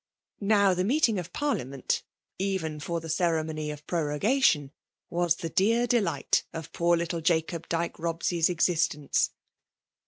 Now 0.49 0.73
the 0.73 0.83
meeting 0.83 1.19
of 1.19 1.31
Parliament, 1.31 2.01
even 2.39 2.79
for 2.79 2.99
the 2.99 3.07
ceremony 3.07 3.69
of 3.69 3.85
prorogation, 3.85 4.71
was 5.11 5.35
the 5.35 5.49
dear 5.49 5.85
delight 5.85 6.43
of 6.53 6.73
poor 6.73 6.97
little 6.97 7.21
Jacob 7.21 7.69
Dyke 7.69 7.97
Bobsey's 7.97 8.49
existence. 8.49 9.29